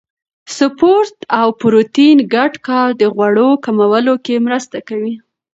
سپورت 0.57 1.15
او 1.39 1.47
پروتین 1.59 2.17
ګډ 2.33 2.53
کار 2.67 2.89
د 3.01 3.03
غوړو 3.15 3.49
کمولو 3.65 4.15
کې 4.25 4.35
مرسته 4.47 4.77
کوي. 4.87 5.13